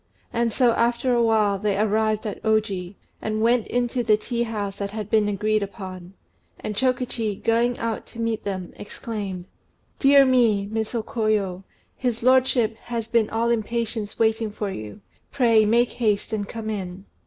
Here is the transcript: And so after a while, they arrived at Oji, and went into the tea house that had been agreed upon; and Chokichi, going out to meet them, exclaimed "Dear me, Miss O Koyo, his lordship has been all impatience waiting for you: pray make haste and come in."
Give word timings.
And 0.33 0.51
so 0.51 0.71
after 0.71 1.13
a 1.13 1.21
while, 1.21 1.59
they 1.59 1.77
arrived 1.77 2.25
at 2.25 2.41
Oji, 2.41 2.95
and 3.21 3.39
went 3.43 3.67
into 3.67 4.03
the 4.03 4.17
tea 4.17 4.41
house 4.41 4.79
that 4.79 4.89
had 4.89 5.11
been 5.11 5.27
agreed 5.29 5.61
upon; 5.61 6.15
and 6.59 6.75
Chokichi, 6.75 7.35
going 7.35 7.77
out 7.77 8.07
to 8.07 8.19
meet 8.19 8.43
them, 8.43 8.73
exclaimed 8.77 9.45
"Dear 9.99 10.25
me, 10.25 10.65
Miss 10.65 10.95
O 10.95 11.03
Koyo, 11.03 11.65
his 11.95 12.23
lordship 12.23 12.77
has 12.77 13.07
been 13.09 13.29
all 13.29 13.51
impatience 13.51 14.17
waiting 14.17 14.49
for 14.49 14.71
you: 14.71 15.01
pray 15.31 15.65
make 15.65 15.91
haste 15.91 16.33
and 16.33 16.47
come 16.49 16.71
in." 16.71 17.05